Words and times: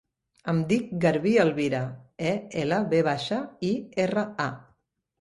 Em 0.53 0.61
dic 0.71 0.87
Garbí 1.03 1.33
Elvira: 1.43 1.83
e, 2.33 2.33
ela, 2.65 2.83
ve 2.97 3.05
baixa, 3.13 3.41
i, 3.73 3.75
erra, 4.09 4.29
a. 4.51 4.53